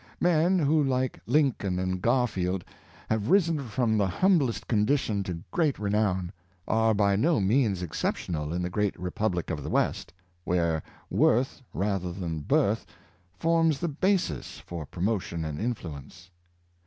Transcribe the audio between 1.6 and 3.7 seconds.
and Garfield, have risen